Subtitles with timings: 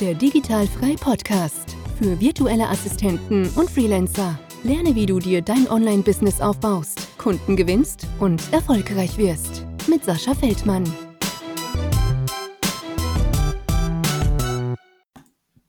[0.00, 4.38] Der Digitalfrei Podcast für virtuelle Assistenten und Freelancer.
[4.62, 9.66] Lerne, wie du dir dein Online-Business aufbaust, Kunden gewinnst und erfolgreich wirst.
[9.88, 10.84] Mit Sascha Feldmann.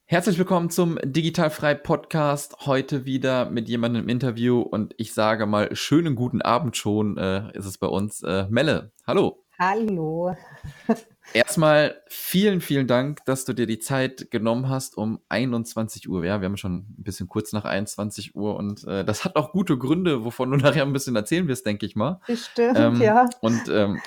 [0.06, 2.68] Herzlich willkommen zum Digitalfrei Podcast.
[2.68, 7.52] Heute wieder mit jemandem im Interview und ich sage mal schönen guten Abend schon äh,
[7.58, 8.22] ist es bei uns.
[8.22, 9.44] Äh, Melle, hallo.
[9.58, 10.36] Hallo.
[11.34, 16.26] Erstmal vielen, vielen Dank, dass du dir die Zeit genommen hast um 21 Uhr.
[16.26, 19.52] Ja, wir haben schon ein bisschen kurz nach 21 Uhr und äh, das hat auch
[19.52, 22.20] gute Gründe, wovon du nachher ein bisschen erzählen wirst, denke ich mal.
[22.26, 23.30] Bestimmt, Ähm, ja.
[23.42, 24.00] und ähm,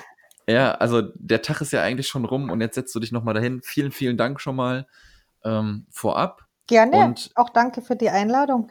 [0.47, 3.33] ja, also der Tag ist ja eigentlich schon rum und jetzt setzt du dich nochmal
[3.33, 3.61] dahin.
[3.63, 4.87] Vielen, vielen Dank schon mal
[5.45, 6.41] ähm, vorab.
[6.67, 7.05] Gerne.
[7.05, 8.69] Und Auch danke für die Einladung.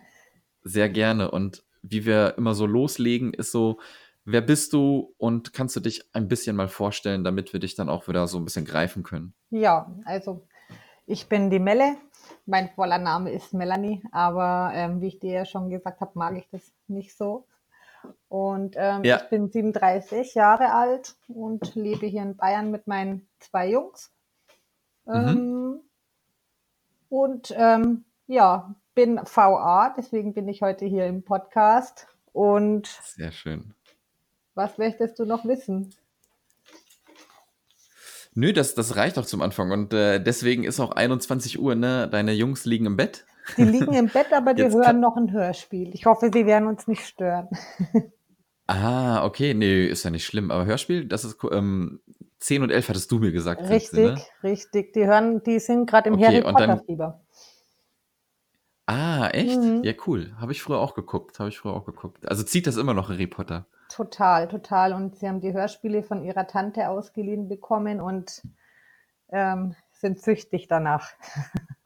[0.63, 1.31] sehr gerne.
[1.31, 3.81] Und wie wir immer so loslegen, ist so,
[4.25, 7.89] wer bist du und kannst du dich ein bisschen mal vorstellen, damit wir dich dann
[7.89, 9.35] auch wieder so ein bisschen greifen können?
[9.51, 10.47] Ja, also
[11.07, 11.97] ich bin die Melle.
[12.47, 16.37] Mein voller Name ist Melanie, aber ähm, wie ich dir ja schon gesagt habe, mag
[16.37, 17.47] ich das nicht so.
[18.29, 19.17] Und ähm, Ja.
[19.23, 24.11] ich bin 37 Jahre alt und lebe hier in Bayern mit meinen zwei Jungs.
[25.05, 25.15] Mhm.
[25.15, 25.81] Ähm,
[27.09, 32.07] und ähm, ja, bin VA, deswegen bin ich heute hier im Podcast.
[32.33, 33.75] Und Sehr schön.
[34.55, 35.95] Was möchtest du noch wissen?
[38.35, 39.71] Nö, das, das reicht auch zum Anfang.
[39.73, 42.09] Und äh, deswegen ist auch 21 Uhr, ne?
[42.11, 43.27] Deine Jungs liegen im Bett.
[43.57, 45.95] Die liegen im Bett, aber die Jetzt hören noch ein Hörspiel.
[45.95, 47.49] Ich hoffe, sie werden uns nicht stören.
[48.69, 49.53] Ah, okay.
[49.55, 50.51] Nee, ist ja nicht schlimm.
[50.51, 52.01] Aber Hörspiel, das ist ähm,
[52.39, 53.67] 10 und 11 hattest du mir gesagt.
[53.67, 54.23] sie, Richtig, ne?
[54.45, 54.93] richtig.
[54.95, 57.21] Die hören, die sind gerade im Okay, Harry und dann- Potter Fieber.
[58.87, 59.59] Ah, echt?
[59.59, 59.83] Mhm.
[59.85, 60.33] Ja, cool.
[60.39, 61.39] Habe ich früher auch geguckt.
[61.39, 62.27] Habe ich früher auch geguckt.
[62.29, 63.67] Also zieht das immer noch Harry Potter.
[63.93, 64.95] Total, total.
[64.95, 68.41] Und sie haben die Hörspiele von ihrer Tante ausgeliehen bekommen und
[69.31, 71.11] ähm, sind süchtig danach.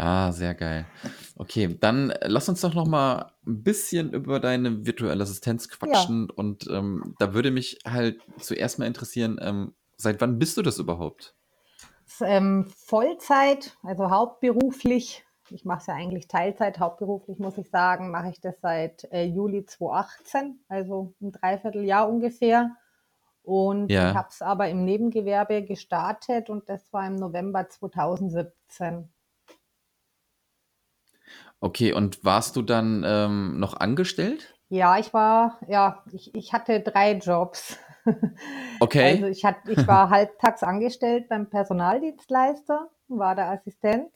[0.00, 0.86] Ah, sehr geil.
[1.34, 6.30] Okay, dann äh, lass uns doch noch mal ein bisschen über deine virtuelle Assistenz quatschen.
[6.30, 10.78] Und ähm, da würde mich halt zuerst mal interessieren, ähm, seit wann bist du das
[10.78, 11.34] überhaupt?
[12.20, 15.26] Ähm, Vollzeit, also hauptberuflich.
[15.50, 19.24] Ich mache es ja eigentlich Teilzeit, hauptberuflich muss ich sagen, mache ich das seit äh,
[19.24, 22.76] Juli 2018, also ein Dreivierteljahr ungefähr.
[23.42, 24.10] Und Ja.
[24.10, 29.08] ich habe es aber im Nebengewerbe gestartet und das war im November 2017.
[31.60, 34.54] Okay, und warst du dann ähm, noch angestellt?
[34.68, 37.78] Ja, ich war, ja, ich, ich hatte drei Jobs.
[38.80, 39.14] Okay.
[39.14, 44.10] Also ich, hatte, ich war halbtags angestellt beim Personaldienstleister, war der Assistent,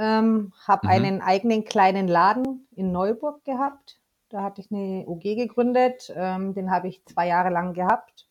[0.00, 0.90] ähm, habe Mhm.
[0.90, 4.00] einen eigenen kleinen Laden in Neuburg gehabt.
[4.30, 8.28] Da hatte ich eine OG gegründet, ähm, den habe ich zwei Jahre lang gehabt.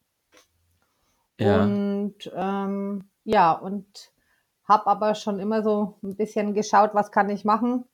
[1.40, 1.63] ja.
[1.63, 4.12] Und ähm, ja, und
[4.66, 7.86] habe aber schon immer so ein bisschen geschaut, was kann ich machen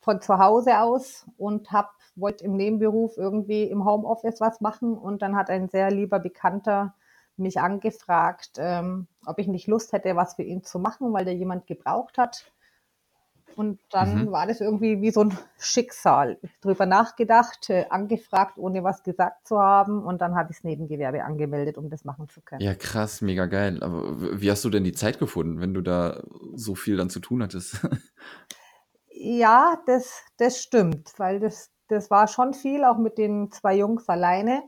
[0.00, 5.22] von zu Hause aus und habe wollte im Nebenberuf irgendwie im Homeoffice was machen und
[5.22, 6.94] dann hat ein sehr lieber Bekannter
[7.36, 11.34] mich angefragt, ähm, ob ich nicht Lust hätte, was für ihn zu machen, weil der
[11.34, 12.52] jemand gebraucht hat.
[13.56, 14.32] Und dann Mhm.
[14.32, 16.38] war das irgendwie wie so ein Schicksal.
[16.60, 20.02] Drüber nachgedacht, äh, angefragt, ohne was gesagt zu haben.
[20.02, 22.62] Und dann habe ich das Nebengewerbe angemeldet, um das machen zu können.
[22.62, 23.82] Ja, krass, mega geil.
[23.82, 26.22] Aber wie hast du denn die Zeit gefunden, wenn du da
[26.54, 27.80] so viel dann zu tun hattest?
[29.14, 34.08] Ja, das, das stimmt, weil das, das war schon viel, auch mit den zwei Jungs
[34.08, 34.64] alleine.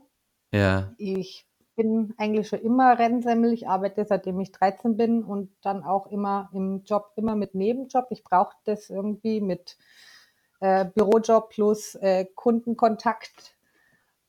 [0.53, 0.93] Ja.
[0.97, 3.53] Ich bin eigentlich schon immer Rennsemmel.
[3.53, 8.07] Ich arbeite seitdem ich 13 bin und dann auch immer im Job, immer mit Nebenjob.
[8.09, 9.77] Ich brauche das irgendwie mit
[10.59, 13.55] äh, Bürojob plus äh, Kundenkontakt.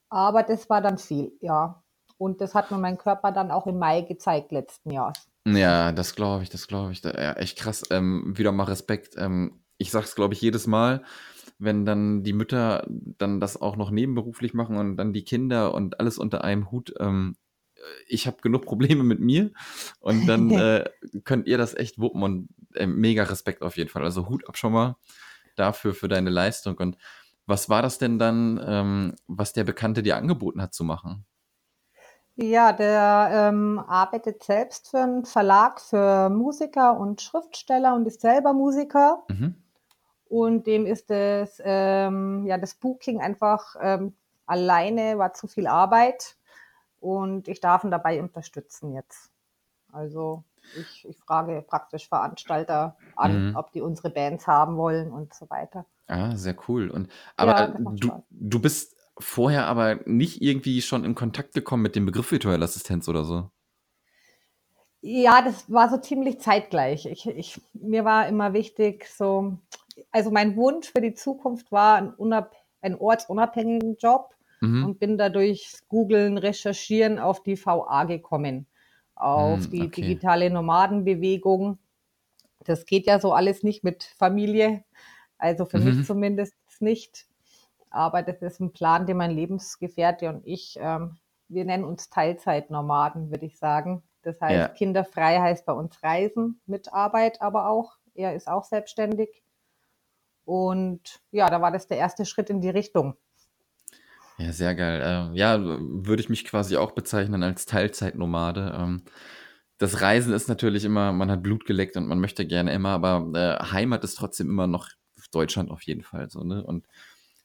[0.09, 1.83] Aber das war dann viel, ja.
[2.19, 5.29] Und das hat mir mein Körper dann auch im Mai gezeigt letzten Jahres.
[5.47, 7.05] Ja, das glaube ich, das glaube ich.
[7.05, 7.85] Ja, echt krass.
[7.91, 9.15] Ähm, wieder mal Respekt.
[9.17, 11.03] Ähm, ich sag's, glaube ich, jedes Mal,
[11.59, 16.01] wenn dann die Mütter dann das auch noch nebenberuflich machen und dann die Kinder und
[16.01, 16.95] alles unter einem Hut.
[17.01, 17.37] Ähm,
[18.09, 19.53] ich habe genug Probleme mit mir
[20.01, 20.85] und dann äh,
[21.25, 24.03] könnt ihr das echt wuppen und äh, mega Respekt auf jeden Fall.
[24.03, 24.97] Also Hut ab schon mal
[25.57, 26.77] dafür, für deine Leistung.
[26.79, 26.97] Und
[27.47, 31.25] was war das denn dann, ähm, was der Bekannte dir angeboten hat zu machen?
[32.39, 38.53] Ja, der ähm, arbeitet selbst für einen Verlag für Musiker und Schriftsteller und ist selber
[38.53, 39.25] Musiker.
[39.29, 39.55] Mhm.
[40.29, 44.15] Und dem ist das, ähm, ja, das Booking einfach ähm,
[44.47, 46.37] alleine war zu viel Arbeit
[47.01, 49.31] und ich darf ihn dabei unterstützen jetzt.
[49.93, 50.43] Also
[50.75, 53.57] ich, ich frage praktisch Veranstalter an, Mhm.
[53.57, 55.87] ob die unsere Bands haben wollen und so weiter.
[56.09, 56.91] Ah, sehr cool.
[56.91, 61.97] Und aber Ja, du, du bist vorher aber nicht irgendwie schon in Kontakt gekommen mit
[61.97, 63.51] dem Begriff virtuelle Assistenz oder so?
[65.03, 67.07] Ja, das war so ziemlich zeitgleich.
[67.07, 69.57] Ich, ich, mir war immer wichtig, so,
[70.11, 74.83] also mein Wunsch für die Zukunft war ein, unab, ein ortsunabhängigen Job Mhm.
[74.85, 78.67] und bin dadurch Googlen, Recherchieren auf die VA gekommen,
[79.15, 80.03] auf Hm, die okay.
[80.03, 81.79] digitale Nomadenbewegung.
[82.65, 84.85] Das geht ja so alles nicht mit Familie,
[85.39, 86.05] also für mich Mhm.
[86.05, 87.27] zumindest nicht.
[87.91, 93.31] Aber das ist ein Plan, den mein Lebensgefährte und ich, ähm, wir nennen uns Teilzeitnomaden,
[93.31, 94.03] würde ich sagen.
[94.23, 94.69] Das heißt, Ja.
[94.75, 97.97] kinderfrei heißt bei uns Reisen mit Arbeit, aber auch.
[98.15, 99.43] Er ist auch selbstständig.
[100.47, 103.17] Und ja, da war das der erste Schritt in die Richtung.
[104.39, 105.03] Ja, sehr geil.
[105.05, 108.75] Ähm, ja, würde ich mich quasi auch bezeichnen als Teilzeitnomade.
[108.79, 109.03] Ähm,
[109.79, 113.31] das Reisen ist natürlich immer, man hat Blut geleckt und man möchte gerne immer, aber
[113.39, 114.89] äh, Heimat ist trotzdem immer noch
[115.33, 116.63] Deutschland auf jeden Fall so, ne?
[116.65, 116.87] Und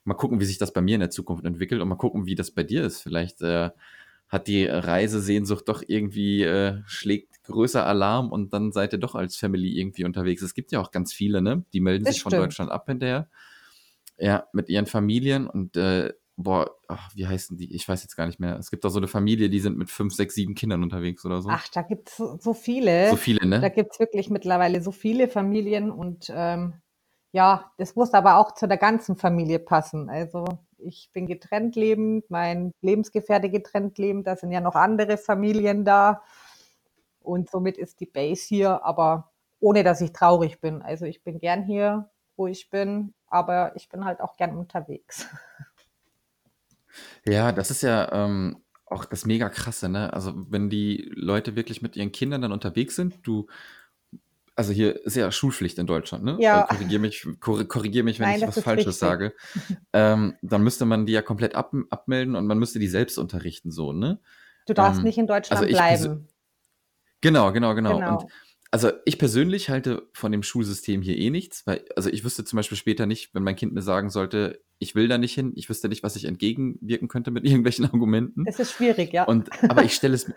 [0.03, 2.36] mal gucken, wie sich das bei mir in der Zukunft entwickelt und mal gucken, wie
[2.36, 3.01] das bei dir ist.
[3.01, 3.71] Vielleicht äh,
[4.30, 9.36] hat die Reisesehnsucht doch irgendwie, äh, schlägt größer Alarm und dann seid ihr doch als
[9.36, 10.42] Family irgendwie unterwegs.
[10.42, 11.66] Es gibt ja auch ganz viele, ne?
[11.74, 12.46] Die melden Das sich von stimmt.
[12.46, 13.28] Deutschland ab hinterher.
[14.18, 17.74] Ja, mit ihren Familien und äh, boah, ach, wie heißen die?
[17.74, 18.58] Ich weiß jetzt gar nicht mehr.
[18.58, 21.42] Es gibt da so eine Familie, die sind mit fünf, sechs, sieben Kindern unterwegs oder
[21.42, 21.50] so.
[21.52, 23.10] Ach, da gibt's so, so viele.
[23.10, 23.72] So viele, Da ne?
[23.72, 26.74] gibt's wirklich mittlerweile so viele Familien und ähm,
[27.32, 30.10] ja, das muss aber auch zu der ganzen Familie passen.
[30.10, 30.46] Also
[30.78, 36.22] ich bin getrennt lebend, mein Lebensgefährte getrennt lebend, da sind ja noch andere Familien da
[37.24, 40.82] und somit ist die Base hier, aber ohne dass ich traurig bin.
[40.82, 45.28] Also ich bin gern hier, wo ich bin, aber ich bin halt auch gern unterwegs.
[47.26, 50.12] Ja, das ist ja ähm, auch das mega krasse, ne?
[50.14, 53.48] Also wenn die Leute wirklich mit ihren Kindern dann unterwegs sind, du,
[54.56, 56.38] also hier ist ja Schulpflicht in Deutschland, ne?
[56.42, 59.00] Ja, korrigier mich, korri- korrigier mich, wenn nein, ich was Falsches richtig.
[59.00, 59.34] sage.
[59.94, 63.72] Ähm, dann müsste man die ja komplett ab, abmelden und man müsste die selbst unterrichten,
[63.72, 64.20] so, ne?
[64.66, 66.28] Du darfst Ähm, nicht in also Deutschland persö- bleiben.
[67.22, 67.96] Genau, genau, genau.
[67.98, 68.28] Und Genau.
[68.72, 72.58] also ich persönlich halte von dem Schulsystem hier eh nichts, weil, also ich wüsste zum
[72.58, 75.70] Beispiel später nicht, wenn mein Kind mir sagen sollte, ich will da nicht hin, ich
[75.70, 78.46] wüsste nicht, was ich entgegenwirken könnte mit irgendwelchen Argumenten.
[78.46, 79.26] Das ist schwierig, ja.
[79.26, 80.36] Und, aber ich stelle es, mir-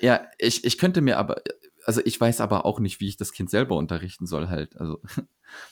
[0.00, 1.42] ja, ich, ich könnte mir aber,
[1.84, 4.76] also ich weiß aber auch nicht, wie ich das Kind selber unterrichten soll halt.
[4.80, 5.00] Also,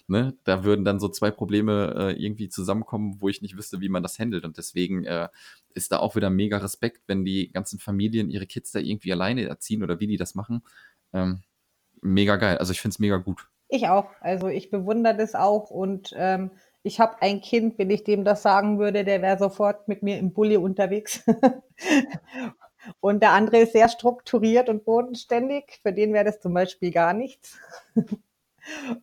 [0.07, 3.89] ne, da würden dann so zwei Probleme äh, irgendwie zusammenkommen, wo ich nicht wüsste, wie
[3.89, 4.45] man das handelt.
[4.45, 5.29] Und deswegen äh,
[5.75, 9.47] ist da auch wieder mega Respekt, wenn die ganzen Familien ihre Kids da irgendwie alleine
[9.47, 10.63] erziehen oder wie die das machen.
[11.13, 11.43] Ähm,
[12.01, 12.59] mega geil.
[12.59, 13.49] Also ich finde es mega gut.
[13.69, 14.11] Ich auch.
[14.21, 16.51] Also ich bewundere das auch und ähm,
[16.83, 20.19] ich habe ein Kind, wenn ich dem das sagen würde, der wäre sofort mit mir
[20.19, 21.25] im Bulli unterwegs.
[23.01, 25.81] Und der andere ist sehr strukturiert und bodenständig.
[25.83, 27.57] Für den wäre das zum Beispiel gar nichts.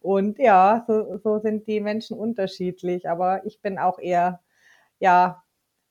[0.01, 3.09] Und ja, so, so sind die Menschen unterschiedlich.
[3.09, 4.41] Aber ich bin auch eher,
[4.99, 5.43] ja,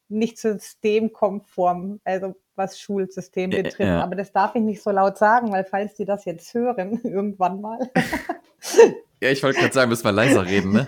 [0.09, 3.81] nicht systemkonform, also was Schulsystem betrifft.
[3.81, 4.03] Ja.
[4.03, 7.61] Aber das darf ich nicht so laut sagen, weil falls die das jetzt hören, irgendwann
[7.61, 7.91] mal.
[9.21, 10.87] Ja, ich wollte gerade sagen, müssen wir leiser reden, ne?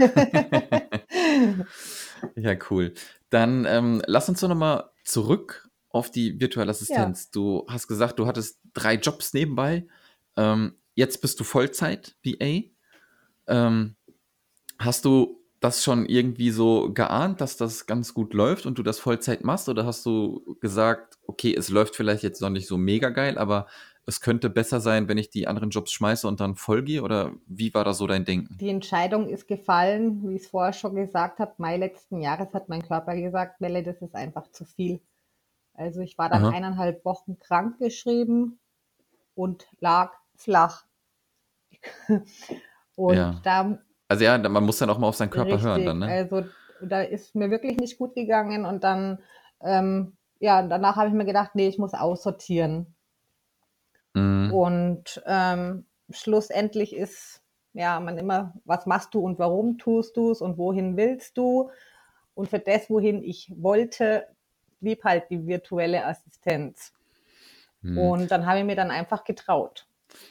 [2.37, 2.95] Ja, cool.
[3.29, 7.31] Dann ähm, lass uns doch nochmal zurück auf die virtuelle Assistenz.
[7.31, 9.87] Du hast gesagt, du hattest drei Jobs nebenbei.
[10.37, 12.63] Ähm, jetzt bist du Vollzeit VA.
[13.49, 13.97] Ähm,
[14.79, 18.99] hast du das schon irgendwie so geahnt, dass das ganz gut läuft und du das
[18.99, 19.69] Vollzeit machst?
[19.69, 23.67] Oder hast du gesagt, okay, es läuft vielleicht jetzt noch nicht so mega geil, aber
[24.07, 27.03] es könnte besser sein, wenn ich die anderen Jobs schmeiße und dann voll gehe?
[27.03, 28.57] Oder wie war da so dein Denken?
[28.59, 31.53] Die Entscheidung ist gefallen, wie ich es vorher schon gesagt habe.
[31.59, 35.01] Mai letzten Jahres hat mein Körper gesagt, Melle, das ist einfach zu viel.
[35.81, 36.55] Also ich war dann Aha.
[36.55, 38.61] eineinhalb Wochen krankgeschrieben
[39.35, 40.85] und lag flach.
[42.97, 43.41] Und Ja.
[43.43, 46.29] da Also ja, man muss dann auch mal auf seinen Körper hören Richtig, dann, ne?
[46.29, 46.47] also
[46.83, 49.23] da ist mir wirklich nicht gut gegangen und dann,
[49.63, 52.95] ähm, ja, danach habe ich mir gedacht, nee, ich muss aussortieren.
[54.13, 54.53] Mhm.
[54.53, 60.43] Und ähm, schlussendlich ist, ja, man immer, was machst du und warum tust du es
[60.43, 61.71] und wohin willst du?
[62.35, 64.27] Und für das, wohin ich wollte,
[64.81, 66.93] blieb halt die virtuelle Assistenz.
[67.83, 67.99] Mhm.
[67.99, 69.87] Und dann habe ich mir dann einfach getraut.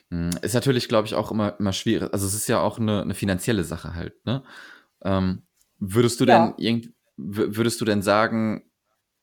[0.09, 0.31] Mhm.
[0.41, 2.11] Ist natürlich, glaube ich, auch immer, immer schwierig.
[2.13, 4.43] Also es ist ja auch eine, eine finanzielle Sache halt, ne?
[5.03, 5.43] Ähm,
[5.79, 6.47] würdest du Ja.
[6.47, 6.87] denn irgend,
[7.17, 8.63] wür- würdest du denn sagen,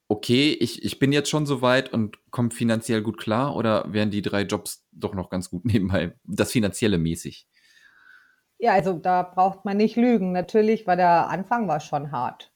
[0.08, 4.10] okay, ich, ich bin jetzt schon so weit und komme finanziell gut klar oder wären
[4.10, 6.14] die drei Jobs doch noch ganz gut nebenbei?
[6.24, 7.46] Das Finanzielle mäßig.
[8.58, 10.32] Ja, also da braucht man nicht lügen.
[10.32, 12.52] Natürlich war der Anfang war schon hart.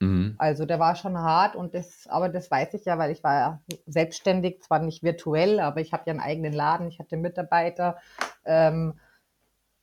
[0.00, 0.34] Mhm.
[0.38, 3.34] Also der war schon hart und das, aber das weiß ich ja, weil ich war
[3.34, 7.96] ja selbstständig, zwar nicht virtuell, aber ich habe ja einen eigenen Laden, ich hatte Mitarbeiter.
[8.44, 8.94] Ähm,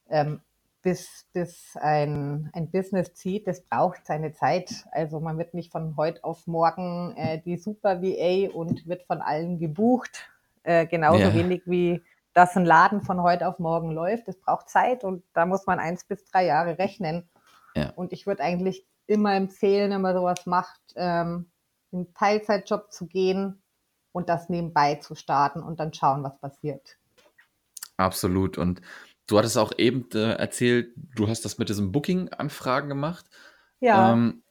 [0.10, 0.42] ähm,
[0.82, 4.86] bis, bis ein, ein Business zieht, das braucht seine Zeit.
[4.92, 9.22] Also man wird nicht von heute auf morgen äh, die Super VA und wird von
[9.22, 10.30] allen gebucht.
[10.62, 11.34] Äh, genauso Ja.
[11.34, 12.04] wenig wie
[12.36, 14.28] dass ein Laden von heute auf morgen läuft.
[14.28, 17.30] Das braucht Zeit und da muss man eins bis drei Jahre rechnen.
[17.76, 17.94] Ja.
[17.96, 21.52] Und ich würde eigentlich immer empfehlen, wenn man sowas macht, ähm,
[21.92, 23.62] in einen Teilzeitjob zu gehen
[24.12, 26.98] und das nebenbei zu starten und dann schauen, was passiert.
[27.98, 28.58] Absolut.
[28.58, 28.82] Und
[29.28, 33.26] du hattest auch eben äh, erzählt, du hast das mit diesen Booking-Anfragen gemacht.
[33.80, 34.44] Ja, Ähm,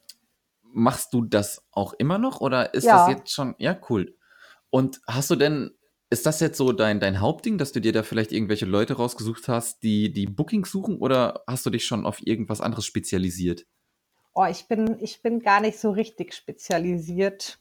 [0.63, 4.17] machst du das auch immer noch oder ist das ja, jetzt schon, ja, cool.
[4.71, 5.71] Und hast du denn,
[6.11, 9.49] ist das jetzt so dein, dein Hauptding, dass du dir da vielleicht irgendwelche Leute rausgesucht
[9.49, 13.67] hast, die die Bookings suchen oder hast du dich schon auf irgendwas anderes spezialisiert?
[14.35, 17.59] Oh, ich bin, ich bin gar nicht so richtig spezialisiert.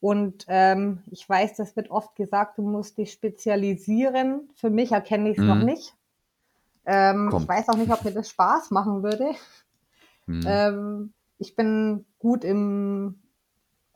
[0.00, 4.48] Und ähm, ich weiß, das wird oft gesagt, du musst dich spezialisieren.
[4.54, 5.64] Für mich erkenne ich es noch Mhm.
[5.64, 5.94] nicht.
[6.86, 9.34] Ähm, ich weiß auch nicht, ob mir das Spaß machen würde.
[10.26, 10.46] Mhm.
[10.46, 13.20] Ähm, ich bin gut im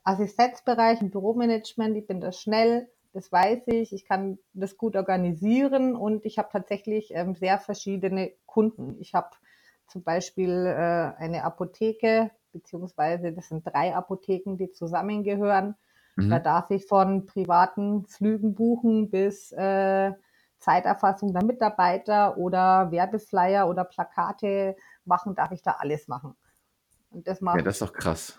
[0.05, 5.95] Assistenzbereich, im Büromanagement, ich bin da schnell, das weiß ich, ich kann das gut organisieren
[5.95, 8.97] und ich habe tatsächlich ähm, sehr verschiedene Kunden.
[9.01, 9.31] Ich habe
[9.93, 15.77] zum Beispiel äh, eine Apotheke, beziehungsweise das sind drei Apotheken, die zusammengehören.
[16.17, 16.43] Da Mhm.
[16.43, 20.13] darf ich von privaten Flügen buchen bis äh,
[20.59, 26.35] Zeiterfassung der Mitarbeiter oder Werbeflyer oder Plakate machen, darf ich da alles machen.
[27.11, 28.39] Und das Ja, macht das ist doch krass.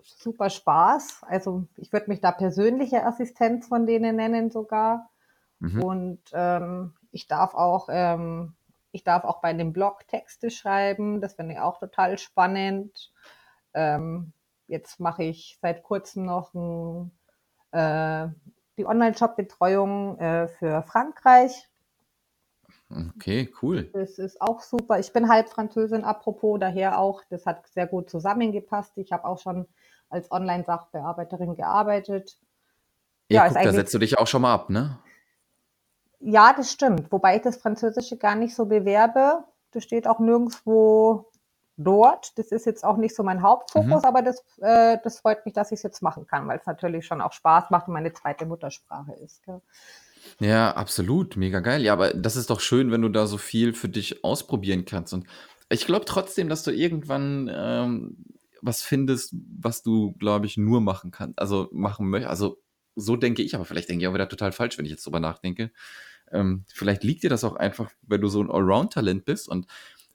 [0.00, 1.22] super Spaß.
[1.22, 5.10] Also ich würde mich da persönliche Assistenz von denen nennen sogar.
[5.60, 5.82] Mhm.
[5.82, 8.54] Und ähm, ich darf auch, ähm,
[8.92, 11.20] ich darf auch bei dem Blog Texte schreiben.
[11.20, 13.12] Das finde ich auch total spannend.
[13.74, 14.32] Ähm,
[14.66, 17.10] jetzt mache ich seit kurzem noch ein,
[17.72, 18.28] äh,
[18.76, 21.68] die Online-Shop-Betreuung äh, für Frankreich.
[22.90, 23.90] Okay, cool.
[23.94, 24.98] Das ist auch super.
[24.98, 28.92] Ich bin halb Französin, apropos, daher auch, das hat sehr gut zusammengepasst.
[28.96, 29.66] Ich habe auch schon
[30.10, 32.38] als Online-Sachbearbeiterin gearbeitet.
[33.30, 34.98] Ja, Ja, guck, da setzt du dich auch schon mal ab, ne?
[36.24, 37.10] Ja, das stimmt.
[37.10, 39.44] Wobei ich das Französische gar nicht so bewerbe.
[39.72, 41.30] Das steht auch nirgendwo
[41.76, 42.36] dort.
[42.38, 44.08] Das ist jetzt auch nicht so mein Hauptfokus, Mhm.
[44.08, 47.06] aber das, äh, das freut mich, dass ich es jetzt machen kann, weil es natürlich
[47.06, 49.42] schon auch Spaß macht und meine zweite Muttersprache ist.
[49.44, 49.60] Gell?
[50.38, 51.82] Ja, absolut, mega geil.
[51.82, 55.12] Ja, aber das ist doch schön, wenn du da so viel für dich ausprobieren kannst.
[55.14, 55.26] Und
[55.68, 58.16] ich glaube trotzdem, dass du irgendwann ähm,
[58.60, 61.38] was findest, was du, glaube ich, nur machen kannst.
[61.38, 62.30] Also machen möchtest.
[62.30, 62.58] Also
[62.94, 65.18] so denke ich, aber vielleicht denke ich auch wieder total falsch, wenn ich jetzt drüber
[65.20, 65.72] nachdenke.
[66.32, 69.66] Ähm, vielleicht liegt dir das auch einfach, weil du so ein Allround-Talent bist und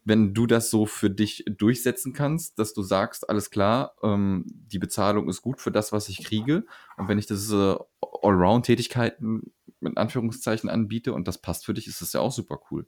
[0.03, 4.79] wenn du das so für dich durchsetzen kannst, dass du sagst, alles klar, ähm, die
[4.79, 6.63] Bezahlung ist gut für das, was ich kriege.
[6.95, 7.85] Und wenn ich diese
[8.23, 12.87] Allround-Tätigkeiten mit Anführungszeichen anbiete und das passt für dich, ist das ja auch super cool.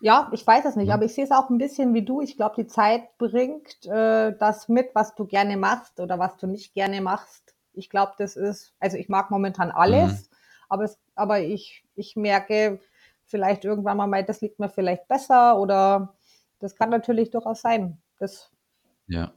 [0.00, 0.94] Ja, ich weiß es nicht, Ne?
[0.94, 2.20] aber ich sehe es auch ein bisschen wie du.
[2.20, 6.46] Ich glaube, die Zeit bringt äh, das mit, was du gerne machst oder was du
[6.46, 7.54] nicht gerne machst.
[7.72, 10.28] Ich glaube, das ist, also ich mag momentan Mhm.
[10.72, 12.80] Aber, es, aber ich, ich merke
[13.26, 16.14] vielleicht irgendwann mal, mal, das liegt mir vielleicht besser oder
[16.60, 17.98] das kann natürlich durchaus sein.
[18.18, 18.50] Das,
[19.06, 19.32] Ja.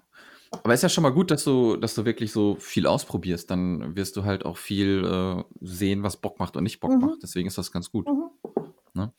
[0.63, 3.51] Aber ist ja schon mal gut, dass du, dass du wirklich so viel ausprobierst.
[3.51, 6.99] Dann wirst du halt auch viel äh, sehen, was Bock macht und nicht Bock mhm,
[6.99, 7.23] macht.
[7.23, 8.07] Deswegen ist das ganz gut.
[8.07, 8.29] mhm.
[8.93, 9.11] Ne?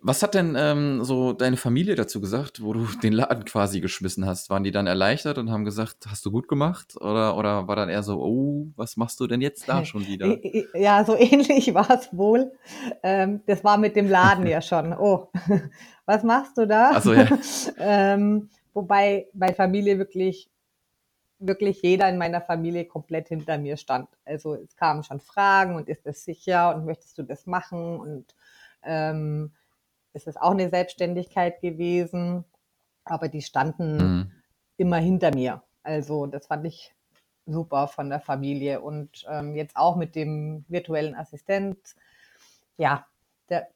[0.00, 4.26] Was hat denn ähm, so deine Familie dazu gesagt, wo du den Laden quasi geschmissen
[4.26, 4.48] hast?
[4.48, 6.94] Waren die dann erleichtert und haben gesagt, hast du gut gemacht?
[7.00, 10.38] Oder, oder war dann eher so, oh, was machst du denn jetzt da schon wieder?
[10.74, 12.52] Ja, so ähnlich war es wohl.
[13.02, 14.92] Ähm, das war mit dem Laden ja schon.
[14.92, 15.30] Oh,
[16.06, 16.90] was machst du da?
[16.92, 17.26] Achso, ja.
[17.78, 20.48] ähm, wobei bei Familie wirklich,
[21.38, 24.08] wirklich jeder in meiner Familie komplett hinter mir stand.
[24.24, 28.34] Also es kamen schon Fragen und ist das sicher und möchtest du das machen und
[28.84, 29.52] ähm,
[30.12, 32.44] es ist auch eine Selbstständigkeit gewesen,
[33.04, 34.32] aber die standen Mhm.
[34.76, 35.62] immer hinter mir.
[35.82, 36.94] Also das fand ich
[37.46, 41.78] super von der Familie und ähm, jetzt auch mit dem virtuellen Assistent.
[42.76, 43.06] Ja,
[43.48, 43.68] der,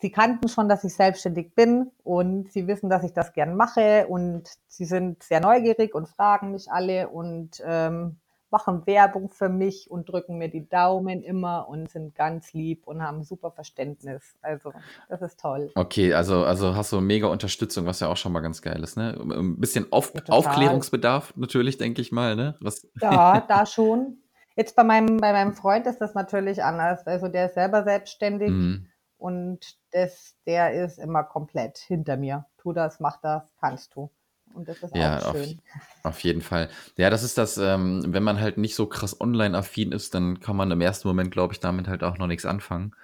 [0.00, 4.08] sie kannten schon, dass ich selbstständig bin und sie wissen, dass ich das gern mache
[4.08, 8.18] und sie sind sehr neugierig und fragen mich alle und ähm,
[8.52, 13.02] machen Werbung für mich und drücken mir die Daumen immer und sind ganz lieb und
[13.02, 14.36] haben super Verständnis.
[14.42, 14.72] Also
[15.08, 15.70] das ist toll.
[15.74, 18.96] Okay, also, also hast du mega Unterstützung, was ja auch schon mal ganz geil ist,
[18.96, 19.18] ne?
[19.20, 20.22] Ein bisschen Auf Ja.
[20.28, 22.54] Aufklärungsbedarf natürlich, denke ich mal, ne?
[22.60, 24.18] Was, Ja, da schon.
[24.54, 27.06] Jetzt bei meinem, bei meinem Freund ist das natürlich anders.
[27.06, 28.86] Also der ist selber selbstständig Mhm.
[29.16, 32.44] und das, der ist immer komplett hinter mir.
[32.58, 34.10] Tu das, mach das, kannst du.
[34.54, 35.60] Und das ist Ja, auch auf, schön.
[36.02, 36.68] auf jeden Fall.
[36.96, 40.56] Ja, das ist das, ähm, wenn man halt nicht so krass online-affin ist, dann kann
[40.56, 42.94] man im ersten Moment, glaube ich, damit halt auch noch nichts anfangen.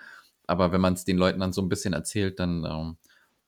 [0.46, 2.96] Aber wenn man es den Leuten dann so ein bisschen erzählt, dann ähm,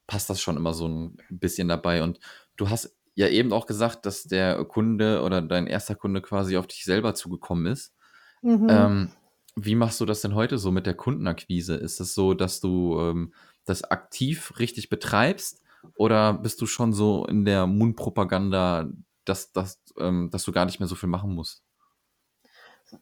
[0.06, 2.02] passt das schon immer so ein bisschen dabei.
[2.02, 2.20] Und
[2.56, 6.66] du hast ja eben auch gesagt, dass der Kunde oder dein erster Kunde quasi auf
[6.66, 7.94] dich selber zugekommen ist.
[8.42, 8.68] Mhm.
[8.68, 9.12] Ähm,
[9.56, 11.74] wie machst du das denn heute so mit der Kundenakquise?
[11.74, 15.62] Ist es so, dass du ähm, das aktiv richtig betreibst
[15.94, 18.88] oder bist du schon so in der Mundpropaganda,
[19.24, 21.62] dass, dass, ähm, dass du gar nicht mehr so viel machen musst?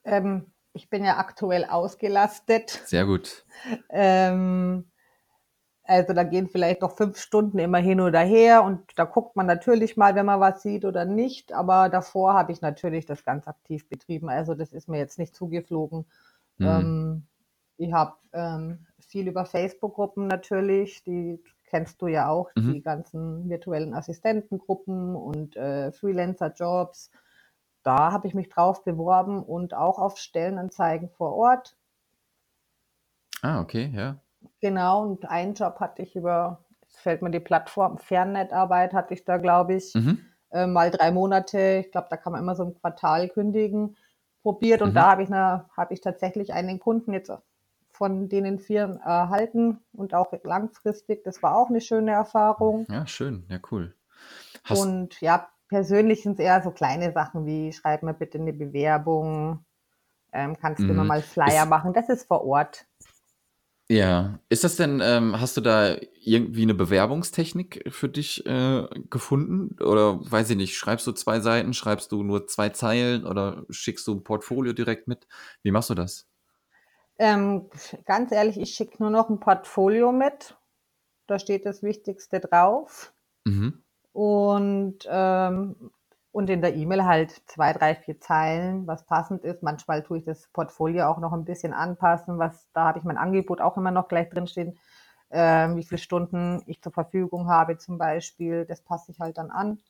[0.04, 2.70] Ähm, ich bin ja aktuell ausgelastet.
[2.86, 3.44] Sehr gut.
[3.90, 4.90] Ähm,
[5.82, 9.46] also da gehen vielleicht noch fünf Stunden immer hin oder her und da guckt man
[9.46, 11.52] natürlich mal, wenn man was sieht oder nicht.
[11.52, 14.28] Aber davor habe ich natürlich das ganz aktiv betrieben.
[14.28, 16.04] Also das ist mir jetzt nicht zugeflogen.
[16.58, 16.66] Mhm.
[16.66, 17.26] Ähm,
[17.78, 22.72] ich habe ähm, viel über Facebook-Gruppen natürlich, die kennst du ja auch, mhm.
[22.72, 27.10] die ganzen virtuellen Assistentengruppen und äh, Freelancer-Jobs.
[27.82, 31.76] Da habe ich mich drauf beworben und auch auf Stellenanzeigen vor Ort.
[33.42, 34.16] Ah, okay, ja.
[34.60, 39.24] Genau, und einen Job hatte ich über, jetzt fällt mir die Plattform, Fernnetarbeit hatte ich
[39.24, 40.20] da, glaube ich, mhm.
[40.50, 43.96] äh, mal drei Monate, ich glaube, da kann man immer so ein Quartal kündigen,
[44.42, 44.94] probiert und mhm.
[44.94, 47.32] da habe ich, hab ich tatsächlich einen Kunden jetzt
[47.98, 51.24] von denen vier erhalten und auch langfristig.
[51.24, 52.86] Das war auch eine schöne Erfahrung.
[52.88, 53.94] Ja, schön, ja, cool.
[54.64, 58.52] Hast und ja, persönlich sind es eher so kleine Sachen wie schreib mir bitte eine
[58.52, 59.64] Bewerbung,
[60.32, 61.08] ähm, kannst du immer mhm.
[61.08, 61.92] mal Flyer ist, machen.
[61.92, 62.86] Das ist vor Ort.
[63.90, 69.82] Ja, ist das denn, ähm, hast du da irgendwie eine Bewerbungstechnik für dich äh, gefunden?
[69.82, 74.06] Oder weiß ich nicht, schreibst du zwei Seiten, schreibst du nur zwei Zeilen oder schickst
[74.06, 75.26] du ein Portfolio direkt mit?
[75.62, 76.27] Wie machst du das?
[77.18, 77.68] Ähm,
[78.04, 80.56] ganz ehrlich, ich schicke nur noch ein Portfolio mit.
[81.26, 83.12] Da steht das Wichtigste drauf.
[83.44, 83.82] Mhm.
[84.12, 85.90] Und ähm,
[86.30, 89.62] und in der E-Mail halt zwei, drei, vier Zeilen, was passend ist.
[89.62, 93.16] Manchmal tue ich das Portfolio auch noch ein bisschen anpassen, was da habe ich mein
[93.16, 94.78] Angebot auch immer noch gleich drinstehen,
[95.30, 98.66] äh, wie viele Stunden ich zur Verfügung habe zum Beispiel.
[98.66, 99.80] Das passe ich halt dann an.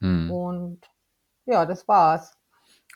[0.00, 0.30] Hm.
[0.30, 0.80] Und
[1.46, 2.36] ja, das war's.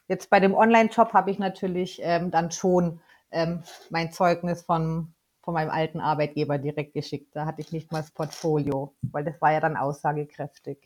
[0.06, 3.00] Jetzt bei dem Online-Shop habe ich natürlich ähm, dann schon
[3.32, 5.12] ähm, mein Zeugnis von,
[5.42, 7.34] von meinem alten Arbeitgeber direkt geschickt.
[7.34, 10.78] Da hatte ich nicht mal das Portfolio, weil das war ja dann aussagekräftig.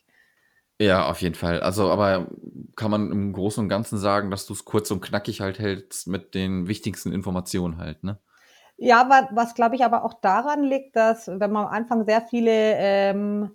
[0.78, 1.60] Ja, auf jeden Fall.
[1.60, 2.28] Also, aber
[2.74, 6.06] kann man im Großen und Ganzen sagen, dass du es kurz und knackig halt hältst
[6.06, 8.18] mit den wichtigsten Informationen halt, ne?
[8.78, 12.20] Ja, wa was glaube ich aber auch daran liegt, dass wenn man am Anfang sehr
[12.20, 13.52] viele ähm,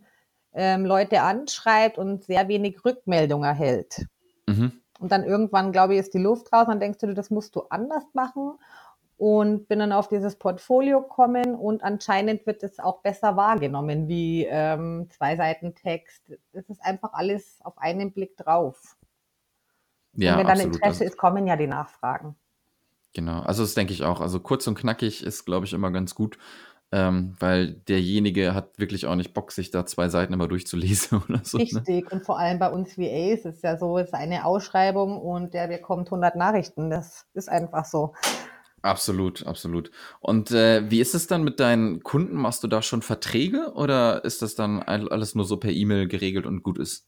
[0.54, 4.08] ähm, Leute anschreibt und sehr wenig Rückmeldung erhält.
[4.48, 4.82] Mhm.
[5.00, 7.56] Und dann irgendwann, glaube ich, ist die Luft raus und dann denkst du, das musst
[7.56, 8.54] du anders machen
[9.22, 14.48] und bin dann auf dieses Portfolio gekommen und anscheinend wird es auch besser wahrgenommen wie
[14.50, 16.24] ähm, zwei Seiten Text.
[16.54, 18.98] Es ist einfach alles auf einen Blick drauf.
[20.14, 20.76] Ja, und wenn dann absolut.
[20.78, 22.36] Interesse ist, kommen ja die Nachfragen.
[23.14, 24.22] Genau, also das denke ich auch.
[24.22, 26.40] Also kurz und knackig ist, glaube ich, immer ganz gut,
[26.92, 31.42] ähm, weil derjenige hat wirklich auch nicht Bock, sich da zwei Seiten immer durchzulesen oder
[31.44, 31.60] so.
[31.60, 31.66] Ne?
[31.66, 32.10] Richtig, ne?
[32.10, 35.68] und vor allem bei uns VAs ist ja so, es ist eine Ausschreibung und der
[35.68, 36.90] bekommt 100 Nachrichten.
[36.90, 38.16] Das ist einfach so.
[38.82, 39.91] Absolut, absolut.
[40.20, 42.36] Und äh, wie ist es dann mit deinen Kunden?
[42.36, 46.48] Machst du da schon Verträge oder ist das dann alles nur so per E-Mail geregelt
[46.48, 47.08] und gut ist?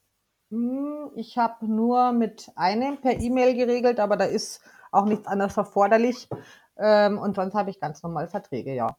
[0.51, 5.57] Hm, ich habe nur mit einem per E-Mail geregelt, aber da ist auch nichts anderes
[5.57, 6.27] erforderlich.
[6.77, 8.95] Ähm, und sonst habe ich ganz normal Verträge, ja.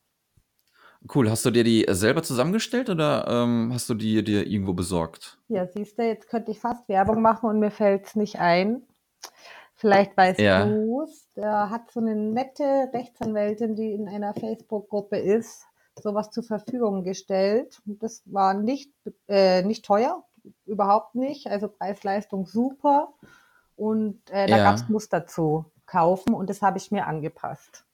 [1.15, 1.31] Cool.
[1.31, 5.39] Hast du dir die selber zusammengestellt oder ähm, hast du die dir irgendwo besorgt?
[5.49, 8.83] Ja, siehst du, jetzt könnte ich fast Werbung machen und mir fällt es nicht ein.
[9.85, 10.65] Vielleicht weißt ja.
[10.65, 11.29] du es.
[11.37, 15.67] Der hat so eine nette Rechtsanwältin, die in einer Facebook-Gruppe ist,
[16.03, 17.83] sowas zur Verfügung gestellt.
[17.87, 18.91] Und das war nicht,
[19.29, 20.25] äh, nicht teuer,
[20.65, 21.49] überhaupt nicht.
[21.49, 23.13] Also Preis-Leistung super.
[23.77, 24.65] Und äh, da ja.
[24.65, 27.85] gab es Muster zu kaufen und das habe ich mir angepasst.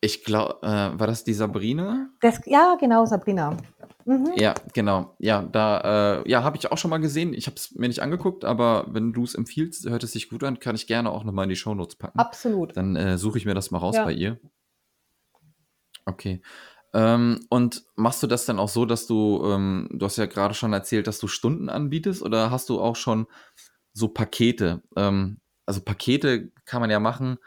[0.00, 2.08] Ich glaube, äh, war das die Sabrina?
[2.22, 3.56] Das, ja, genau, Sabrina.
[4.06, 4.32] Mhm.
[4.36, 5.16] Ja, genau.
[5.18, 7.34] Ja, da äh, ja, habe ich auch schon mal gesehen.
[7.34, 10.44] Ich habe es mir nicht angeguckt, aber wenn du es empfiehlst, hört es sich gut
[10.44, 12.18] an, kann ich gerne auch nochmal in die Shownotes packen.
[12.18, 12.76] Absolut.
[12.76, 14.04] Dann äh, suche ich mir das mal raus ja.
[14.04, 14.38] bei ihr.
[16.04, 16.40] Okay.
[16.94, 20.54] Ähm, und machst du das dann auch so, dass du, ähm, du hast ja gerade
[20.54, 23.26] schon erzählt, dass du Stunden anbietest oder hast du auch schon
[23.92, 24.84] so Pakete?
[24.96, 27.38] Ähm, also Pakete kann man ja machen,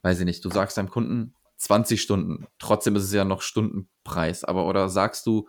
[0.00, 2.46] weiß ich nicht, du sagst deinem Kunden, 20 Stunden.
[2.58, 4.44] Trotzdem ist es ja noch Stundenpreis.
[4.44, 5.46] Aber oder sagst du,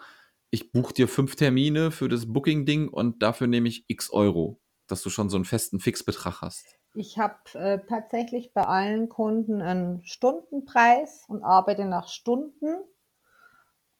[0.49, 5.01] ich buche dir fünf Termine für das Booking-Ding und dafür nehme ich x Euro, dass
[5.01, 6.65] du schon so einen festen Fixbetrag hast?
[6.93, 12.77] Ich habe äh, tatsächlich bei allen Kunden einen Stundenpreis und arbeite nach Stunden.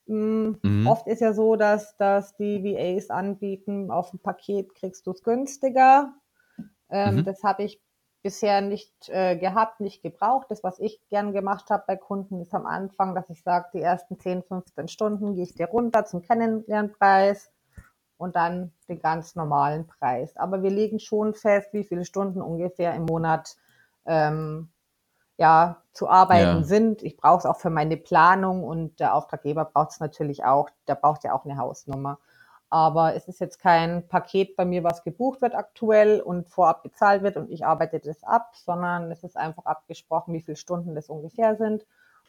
[0.08, 0.58] Mhm.
[0.64, 0.88] Mhm.
[0.88, 5.22] Oft ist ja so, dass, dass die VAs anbieten, auf dem Paket kriegst du es
[5.22, 6.16] günstiger.
[6.90, 7.26] Ähm, mhm.
[7.26, 7.82] Das habe ich
[8.24, 10.48] bisher nicht äh, gehabt, nicht gebraucht.
[10.50, 13.82] Das, was ich gern gemacht habe bei Kunden, ist am Anfang, dass ich sage, die
[13.82, 17.52] ersten 10, 15 Stunden gehe ich dir runter zum Kennenlernpreis
[18.18, 20.36] und dann den ganz normalen Preis.
[20.38, 23.56] Aber wir legen schon fest, wie viele Stunden ungefähr im Monat
[24.06, 24.70] ähm,
[25.38, 26.64] ja zu arbeiten Ja.
[26.64, 27.04] sind.
[27.04, 30.70] Ich brauche es auch für meine Planung und der Auftraggeber braucht es natürlich auch.
[30.88, 32.20] Der braucht ja auch eine Hausnummer.
[32.70, 37.24] Aber es ist jetzt kein Paket bei mir, was gebucht wird aktuell und vorab bezahlt
[37.24, 41.10] wird und ich arbeite das ab, sondern es ist einfach abgesprochen, wie viele Stunden das
[41.10, 41.86] ungefähr sind.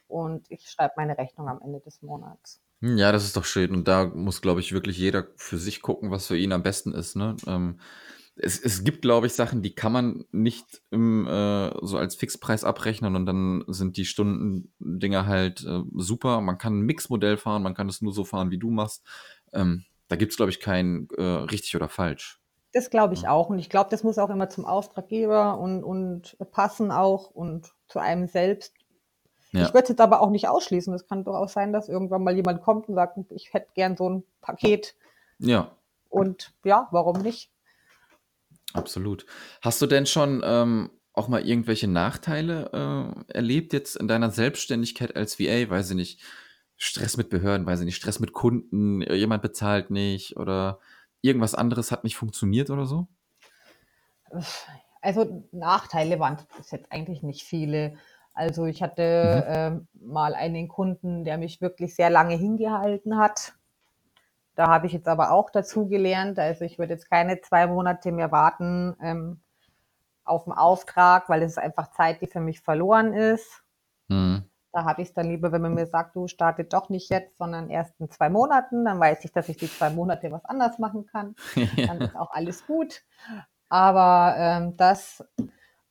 [0.06, 2.60] Und ich schreibe meine Rechnung am Ende des Monats.
[2.80, 3.72] Hm, Ja, das ist doch schön.
[3.72, 6.92] Und da muss, glaube ich, wirklich jeder für sich gucken, was für ihn am besten
[6.94, 7.16] ist.
[7.16, 7.36] Ne?
[7.46, 7.80] Ähm,
[8.36, 12.62] es, es gibt, glaube ich, Sachen, die kann man nicht im, äh, so als Fixpreis
[12.64, 16.40] abrechnen und dann sind die Stundendinger halt äh, super.
[16.40, 19.04] Man kann ein Mixmodell fahren, man kann es nur so fahren, wie du machst.
[19.52, 22.40] Ähm, da gibt es, glaube ich, kein äh, richtig oder falsch.
[22.72, 23.48] Das glaube ich auch.
[23.48, 27.98] Und ich glaube, das muss auch immer zum Auftraggeber und, und passen auch und zu
[27.98, 28.74] einem selbst.
[29.52, 29.62] Ja.
[29.62, 30.92] Ich würde es jetzt aber auch nicht ausschließen.
[30.92, 34.10] Es kann durchaus sein, dass irgendwann mal jemand kommt und sagt, ich hätte gern so
[34.10, 34.94] ein Paket.
[35.38, 35.72] Ja,
[36.08, 37.50] Und ja, warum nicht?
[38.74, 39.24] absolut.
[39.62, 42.70] Hast du denn schon ähm, auch mal irgendwelche Nachteile
[43.28, 45.70] äh, erlebt jetzt in deiner Selbstständigkeit als VA?
[45.70, 46.20] Weiß ich nicht,
[46.78, 50.78] Stress mit Behörden, weiß ich nicht, Stress mit Kunden, jemand bezahlt nicht oder
[51.20, 53.08] irgendwas anderes hat nicht funktioniert oder so?
[55.00, 57.94] Also Nachteile waren es jetzt eigentlich nicht viele.
[58.32, 59.54] Also ich hatte Mhm.
[59.56, 63.54] ähm, mal einen Kunden, der mich wirklich sehr lange hingehalten hat.
[64.54, 66.38] Da habe ich jetzt aber auch dazu gelernt.
[66.38, 69.40] Also ich würde jetzt keine zwei Monate mehr warten ähm,
[70.24, 73.64] auf den Auftrag, weil es ist einfach Zeit, die für mich verloren ist.
[74.08, 74.47] Mhm.
[74.72, 77.38] Da habe ich es dann lieber, wenn man mir sagt, du startet doch nicht jetzt,
[77.38, 78.84] sondern erst in zwei Monaten.
[78.84, 81.34] Dann weiß ich, dass ich die zwei Monate was anders machen kann.
[81.76, 83.02] Dann ist auch alles gut.
[83.70, 85.24] Aber ähm, das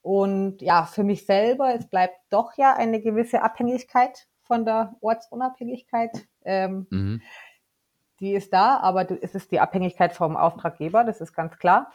[0.02, 6.12] und ja, für mich selber, es bleibt doch ja eine gewisse Abhängigkeit von der Ortsunabhängigkeit.
[6.46, 7.22] Ähm, Mhm.
[8.22, 11.92] die ist da, aber es ist die Abhängigkeit vom Auftraggeber, das ist ganz klar.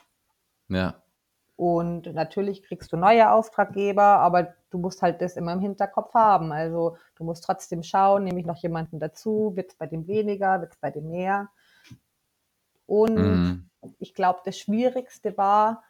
[0.69, 1.03] Ja,
[1.57, 6.51] Und natürlich kriegst du neue Auftraggeber, aber du musst halt das immer im Hinterkopf haben.
[6.53, 10.61] Also du musst trotzdem schauen, nehme ich noch jemanden dazu, wird es bei dem weniger,
[10.61, 11.51] wird es bei dem mehr.
[12.87, 13.71] Und mhm.
[13.99, 15.85] ich glaube, das Schwierigste war,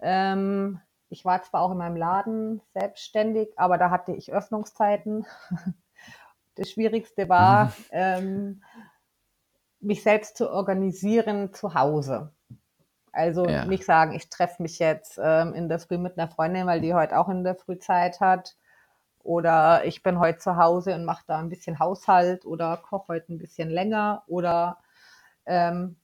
[0.00, 5.26] ähm, ich war zwar auch in meinem Laden selbstständig, aber da hatte ich Öffnungszeiten.
[6.54, 8.62] Das Schwierigste war, ähm,
[9.80, 12.30] mich selbst zu organisieren zu Hause.
[13.12, 13.64] Also Ja.
[13.66, 16.94] nicht sagen, ich treffe mich jetzt ähm, in der Früh mit einer Freundin, weil die
[16.94, 18.56] heute auch in der Früh Zeit hat.
[19.22, 23.32] Oder ich bin heute zu Hause und mache da ein bisschen Haushalt oder koche heute
[23.32, 24.24] ein bisschen länger.
[24.26, 24.78] Oder
[25.46, 25.96] ähm,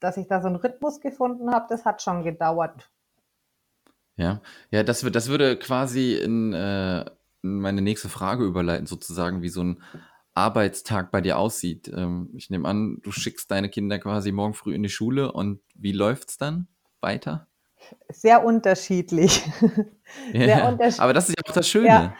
[0.00, 2.90] dass ich da so einen Rhythmus gefunden habe, das hat schon gedauert.
[4.16, 7.02] Ja, ja, das, das würde quasi in, äh,
[7.42, 9.82] in meine nächste Frage überleiten, sozusagen, wie so ein
[10.36, 11.88] Arbeitstag bei dir aussieht.
[11.94, 15.60] Ähm, ich nehme an, du schickst deine Kinder quasi morgen früh in die Schule und
[15.74, 16.68] wie läuft's dann
[17.00, 17.48] weiter?
[18.08, 19.42] Sehr unterschiedlich.
[20.32, 21.00] Sehr Ja, unterschiedlich.
[21.00, 21.88] aber das ist ja auch das Schöne.
[21.88, 22.14] Ja,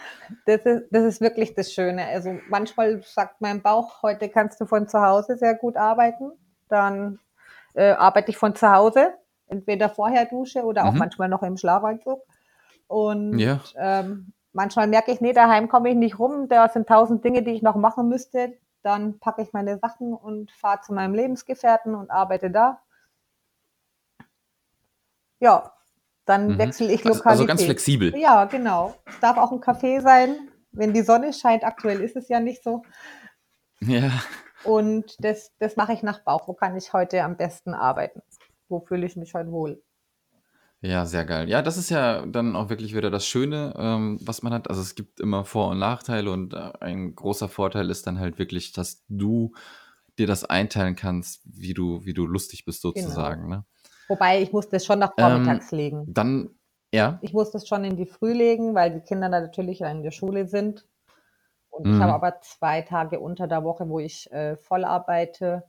[0.45, 2.05] das ist, das ist wirklich das Schöne.
[2.07, 6.33] Also manchmal sagt mein Bauch, heute kannst du von zu Hause sehr gut arbeiten.
[6.69, 7.19] Dann
[7.75, 9.15] äh, arbeite ich von zu Hause,
[9.49, 10.99] entweder vorher dusche oder auch Mhm.
[10.99, 12.21] manchmal noch im Schlafanzug.
[12.89, 13.61] Und Ja.
[13.77, 17.53] ähm, manchmal merke ich, nee, daheim komme ich nicht rum, da sind tausend Dinge, die
[17.53, 18.55] ich noch machen müsste.
[18.83, 22.81] Dann packe ich meine Sachen und fahre zu meinem Lebensgefährten und arbeite da.
[25.39, 25.73] Ja,
[26.25, 26.59] dann Mhm.
[26.59, 27.31] wechsle ich Also, Lokalität.
[27.31, 28.17] also ganz flexibel.
[28.17, 28.95] Ja, genau.
[29.07, 31.65] Es darf auch ein Café sein, wenn die Sonne scheint.
[31.65, 32.83] Aktuell ist es ja nicht so.
[33.81, 34.11] Ja.
[34.65, 36.49] Und das, das mache ich nach Bauch.
[36.49, 38.23] Wo kann ich heute am besten arbeiten?
[38.69, 39.83] Wo fühle ich mich heute wohl?
[40.83, 41.49] Ja, sehr geil.
[41.49, 44.69] Ja, das ist ja dann auch wirklich wieder das Schöne, ähm, was man hat.
[44.69, 48.39] Also es gibt immer Vor- und Nachteile und äh, ein großer Vorteil ist dann halt
[48.39, 49.53] wirklich, dass du
[50.19, 53.49] dir das einteilen kannst, wie du, wie du lustig bist sozusagen.
[53.49, 53.65] Ne?
[54.09, 56.13] Wobei ich muss das schon nach Ähm, vormittags legen.
[56.13, 56.51] Dann,
[56.93, 60.03] ja, Ich muss das schon in die Früh legen, weil die Kinder da natürlich in
[60.03, 60.87] der Schule sind.
[61.71, 62.03] Und ich Mhm.
[62.03, 65.65] habe aber zwei Tage unter der Woche, wo ich äh, voll arbeite,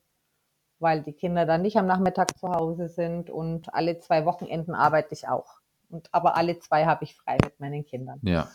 [0.79, 3.29] weil die Kinder dann nicht am Nachmittag zu Hause sind.
[3.29, 5.59] Und alle zwei Wochenenden arbeite ich auch.
[5.89, 8.19] Und aber alle zwei habe ich frei mit meinen Kindern.
[8.23, 8.49] ja.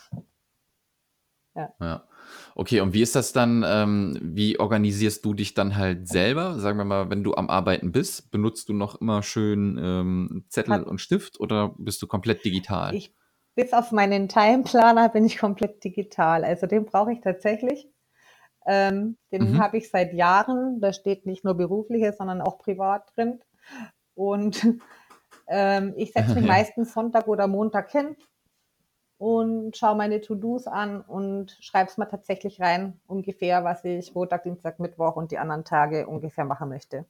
[1.54, 1.74] Ja.
[1.80, 2.04] Ja.
[2.54, 6.58] Okay, und wie ist das dann, ähm, wie organisierst du dich dann halt selber?
[6.58, 10.74] Sagen wir mal, wenn du am Arbeiten bist, benutzt du noch immer schön ähm, Zettel
[10.74, 12.94] Hat- und Stift oder bist du komplett digital?
[12.94, 13.14] Ich,
[13.54, 16.44] bis auf meinen Timeplaner bin ich komplett digital.
[16.44, 17.86] Also den brauche ich tatsächlich.
[18.66, 19.58] Ähm, den Mhm.
[19.58, 20.80] habe ich seit Jahren.
[20.80, 23.40] Da steht nicht nur berufliches, sondern auch privat drin.
[24.14, 24.62] Und
[25.48, 26.48] ähm, ich setze mich Ja.
[26.48, 28.16] meistens Sonntag oder Montag hin
[29.18, 34.42] und schaue meine To-Dos an und schreibe es mal tatsächlich rein, ungefähr, was ich Montag,
[34.42, 37.06] Dienstag, Mittwoch und die anderen Tage ungefähr machen möchte.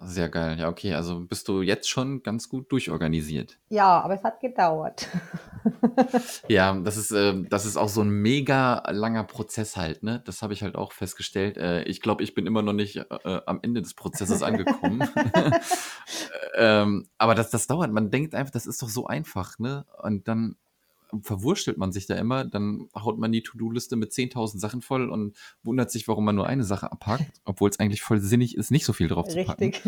[0.00, 0.58] Sehr geil.
[0.60, 0.94] Ja, okay.
[0.94, 3.58] Also bist du jetzt schon ganz gut durchorganisiert.
[3.68, 5.08] Ja, aber es hat gedauert.
[6.48, 10.22] Ja, das ist, äh, das ist auch so ein mega langer Prozess halt, ne?
[10.24, 11.58] Das habe ich halt auch festgestellt.
[11.58, 15.06] Äh, ich glaube, ich bin immer noch nicht äh, am Ende des Prozesses angekommen.
[16.56, 17.92] ähm, aber das, das dauert.
[17.92, 19.84] Man denkt einfach, das ist doch so einfach, ne?
[20.02, 20.56] Und dann
[21.22, 25.36] verwurschtelt man sich da immer, dann haut man die To-Do-Liste mit 10.000 Sachen voll und
[25.62, 28.84] wundert sich, warum man nur eine Sache abhakt, obwohl es eigentlich voll sinnig ist, nicht
[28.84, 29.64] so viel drauf zu packen.
[29.64, 29.82] Richtig.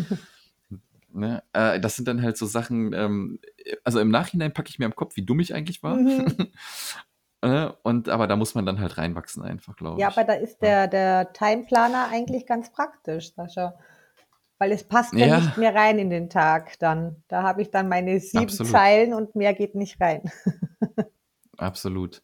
[1.12, 1.42] Ne?
[1.52, 3.40] Äh, das sind dann halt so Sachen, ähm,
[3.82, 5.96] also im Nachhinein packe ich mir am Kopf, wie dumm ich eigentlich war.
[5.96, 6.48] Mhm.
[7.42, 10.16] Äh, und aber da muss man dann halt reinwachsen einfach, glaube Ja, ich.
[10.16, 13.74] aber da ist der, der Timeplaner eigentlich ganz praktisch, Sascha.
[14.58, 17.24] Weil es passt ja Ja, nicht mehr rein in den Tag dann.
[17.28, 18.70] Da habe ich dann meine sieben absolut.
[18.70, 20.30] Zeilen und mehr geht nicht rein.
[21.60, 22.22] Absolut.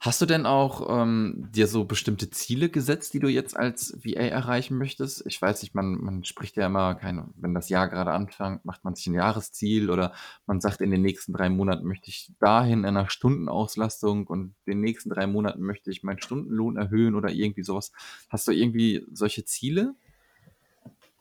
[0.00, 4.20] Hast du denn auch ähm, dir so bestimmte Ziele gesetzt, die du jetzt als VA
[4.20, 5.24] erreichen möchtest?
[5.26, 8.84] Ich weiß nicht, man, man spricht ja immer, keine, wenn das Jahr gerade anfängt, macht
[8.84, 10.12] man sich ein Jahresziel oder
[10.46, 14.72] man sagt, in den nächsten drei Monaten möchte ich dahin in einer Stundenauslastung und in
[14.72, 17.90] den nächsten drei Monaten möchte ich meinen Stundenlohn erhöhen oder irgendwie sowas.
[18.28, 19.94] Hast du irgendwie solche Ziele?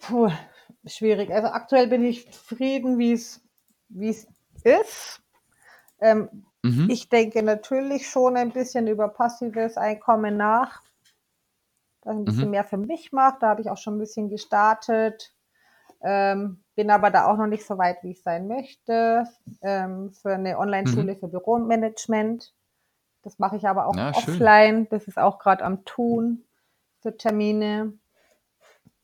[0.02, 0.30] Puh,
[0.86, 1.32] schwierig.
[1.32, 3.40] Also aktuell bin ich zufrieden, wie es
[3.88, 4.28] wie es
[4.64, 5.22] ist.
[6.02, 6.28] Ähm,
[6.64, 6.90] Mhm.
[6.90, 10.82] ich denke natürlich schon ein bisschen über passives Einkommen nach,
[12.02, 12.52] das ein bisschen Mhm.
[12.52, 13.42] mehr für mich macht.
[13.42, 15.34] Da habe ich auch schon ein bisschen gestartet.
[16.02, 19.26] Ähm, bin aber da auch noch nicht so weit, wie ich sein möchte.
[19.62, 21.20] Ähm, für eine Online-Schule Mhm.
[21.20, 22.54] für Büromanagement.
[23.24, 24.38] Das mache ich aber auch Ja, schön.
[24.38, 24.88] offline.
[24.90, 26.44] Das ist auch gerade am Tun
[27.02, 27.94] für Termine.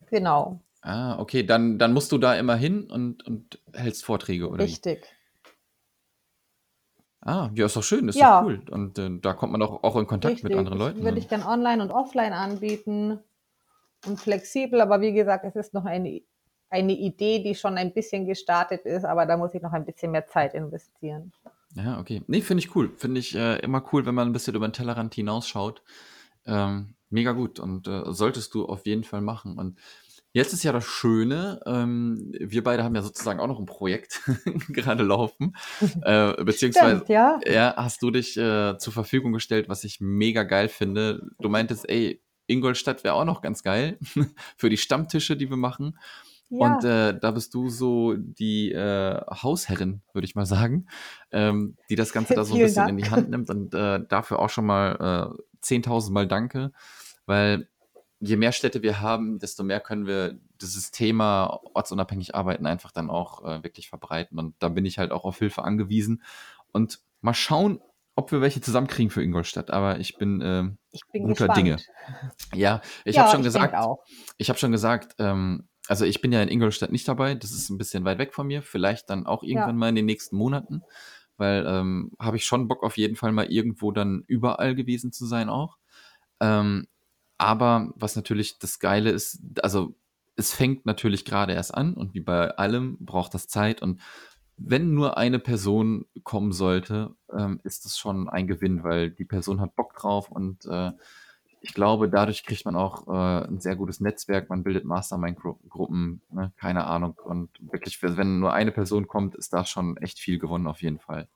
[0.10, 4.66] Genau, Ah, okay, dann, dann musst du da immer hin und, und hältst Vorträge oder
[4.66, 5.16] richtig.
[7.22, 8.62] Ah, ja, ist doch schön, ist doch Ja, cool.
[8.72, 10.58] Und äh, da kommt man auch, auch in Kontakt mit richtig.
[10.58, 11.04] anderen Das Leuten.
[11.04, 11.20] würde Ne?
[11.20, 13.20] ich gern online und offline anbieten
[14.08, 14.82] und flexibel.
[14.82, 16.22] Aber wie gesagt, es ist noch eine,
[16.70, 20.12] eine Idee, die schon ein bisschen gestartet ist, aber da muss ich noch ein bisschen
[20.12, 21.34] mehr Zeit investieren.
[21.76, 22.24] Ja, okay.
[22.28, 22.92] Nee, finde ich cool.
[22.98, 25.84] Finde ich äh, immer cool, wenn man ein bisschen über den Tellerrand hinausschaut.
[26.46, 29.58] Ähm, mega gut und äh, solltest du auf jeden Fall machen.
[29.58, 29.78] Und
[30.34, 34.22] jetzt ist ja das Schöne, ähm, wir beide haben ja sozusagen auch noch ein Projekt
[34.70, 35.56] gerade laufen,
[36.04, 37.40] äh, beziehungsweise Stimmt, ja.
[37.46, 41.28] ja, hast du dich äh, zur Verfügung gestellt, was ich mega geil finde.
[41.40, 43.98] Du meintest, ey, Ingolstadt wäre auch noch ganz geil
[44.58, 45.98] für die Stammtische, die wir machen.
[46.50, 50.88] Und Ja, äh, da bist du so die äh, Hausherrin, würde ich mal sagen,
[51.32, 53.04] ähm, die das Ganze da so ein bisschen in Dank.
[53.04, 53.50] die Hand nimmt.
[53.52, 56.72] Und äh, dafür auch schon mal äh, 10.000 Mal Danke,
[57.28, 57.68] weil
[58.20, 63.10] je mehr Städte wir haben, desto mehr können wir dieses Thema ortsunabhängig arbeiten einfach dann
[63.10, 64.38] auch äh, wirklich verbreiten.
[64.40, 66.24] Und da bin ich halt auch auf Hilfe angewiesen.
[66.72, 67.80] Und mal schauen,
[68.16, 69.72] ob wir welche zusammenkriegen für Ingolstadt.
[69.72, 71.72] Aber ich bin äh, Ich bin guter Dinge.
[71.72, 71.86] gespannt.
[72.54, 73.76] Ja, ich habe Ja, schon ich denke gesagt,
[74.38, 75.16] ich habe schon gesagt,
[75.88, 78.48] also ich bin ja in Ingolstadt nicht dabei, das ist ein bisschen weit weg von
[78.48, 80.86] mir, vielleicht dann auch irgendwann Ja, mal in den nächsten Monaten,
[81.38, 85.26] weil ähm, habe ich schon Bock auf jeden Fall mal irgendwo dann überall gewesen zu
[85.26, 85.78] sein auch.
[86.42, 86.88] Ähm,
[87.40, 89.96] aber was natürlich das Geile ist, also
[90.36, 94.00] es fängt natürlich gerade erst an und wie bei allem braucht das Zeit und
[94.58, 99.62] wenn nur eine Person kommen sollte, ähm, ist das schon ein Gewinn, weil die Person
[99.62, 100.92] hat Bock drauf und äh,
[101.62, 106.54] ich glaube, dadurch kriegt man auch äh, ein sehr gutes Netzwerk, man bildet Mastermind-Gruppen, ne?
[106.58, 107.18] keine Ahnung.
[107.24, 111.00] Und wirklich, wenn nur eine Person kommt, ist da schon echt viel gewonnen auf jeden
[111.00, 111.28] Fall.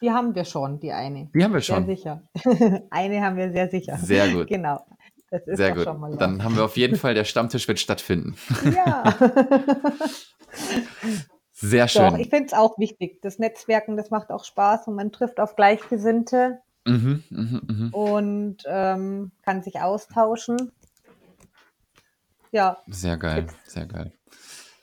[0.00, 1.30] die haben wir schon, die eine.
[1.34, 1.86] Die haben wir Sehr schon.
[1.86, 2.22] sicher.
[2.90, 3.96] Eine haben wir sehr sicher.
[3.96, 4.84] Sehr gut, Genau.
[5.40, 5.84] Das ist sehr gut.
[5.84, 6.18] schon mal was.
[6.18, 8.36] Dann haben wir auf jeden Fall, der Stammtisch wird stattfinden.
[8.74, 9.14] Ja.
[11.58, 12.30] Sehr Doch, ich schön.
[12.30, 13.22] finde es auch wichtig.
[13.22, 17.88] Das Netzwerken, das macht auch Spaß und man trifft auf Gleichgesinnte Mhm, mhm, mhm.
[17.94, 20.70] und ähm, kann sich austauschen.
[22.52, 24.12] Ja, Sehr geil, jetzt, sehr geil.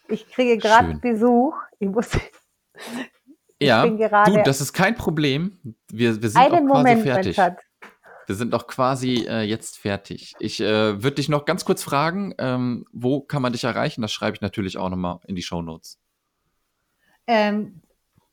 [0.10, 1.00] ich kriege gerade Schön.
[1.00, 1.56] Besuch.
[1.80, 2.10] Ich muss,
[3.60, 5.58] ich Ja, bin du, das ist kein Problem.
[5.89, 7.36] Wir, wir sind auch einen quasi Moment, mein fertig.
[7.36, 7.62] Schatz.
[8.28, 10.34] Wir sind auch quasi äh, jetzt fertig.
[10.40, 14.02] Ich äh, würde dich noch ganz kurz fragen, ähm, wo kann man dich erreichen?
[14.02, 16.00] Das schreibe ich natürlich auch nochmal in die Show Notes.
[17.28, 17.82] Ähm,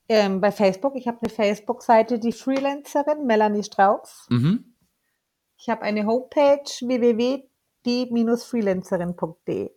[0.08, 4.26] ähm, bei Facebook, ich habe eine Facebook-Seite, die Freelancerin Melanie Strauß.
[4.30, 4.74] Mhm.
[5.56, 9.70] Ich habe eine Homepage www.die-freelancerin.de.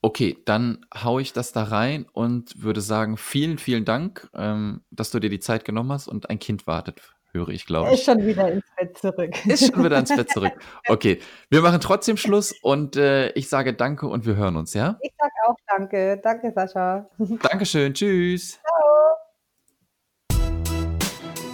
[0.00, 5.10] Okay, dann hau ich das da rein und würde sagen, vielen, vielen Dank, ähm, dass
[5.10, 8.00] du dir die Zeit genommen hast und ein Kind wartet, höre ich, glaube Er ist
[8.00, 8.04] ich.
[8.06, 9.46] schon wieder ins Bett zurück.
[9.46, 10.52] Ist schon wieder ins Bett zurück.
[10.88, 11.20] Okay,
[11.50, 14.98] wir machen trotzdem Schluss und äh, ich sage danke und wir hören uns, ja?
[15.02, 16.20] Ich sage auch danke.
[16.22, 17.08] Danke, Sascha.
[17.42, 18.60] Dankeschön, tschüss.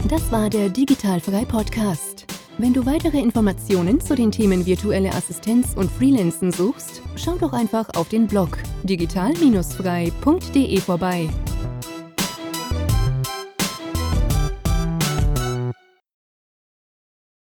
[0.09, 2.27] Das war der Digitalfrei Podcast.
[2.59, 7.89] Wenn du weitere Informationen zu den Themen virtuelle Assistenz und Freelancen suchst, schau doch einfach
[7.97, 11.29] auf den Blog digital-frei.de vorbei.